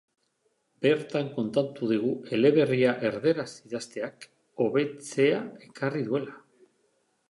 Bertan 0.85 1.29
kontatu 1.35 1.91
digu 1.91 2.15
eleberria 2.39 2.97
erderaz 3.11 3.49
idazteak, 3.69 4.29
hobetzea 4.67 5.47
ekarri 5.71 6.07
duela. 6.11 6.39